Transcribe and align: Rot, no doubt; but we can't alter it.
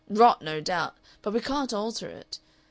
Rot, 0.09 0.41
no 0.41 0.59
doubt; 0.61 0.97
but 1.21 1.31
we 1.31 1.39
can't 1.41 1.71
alter 1.71 2.07
it. 2.09 2.39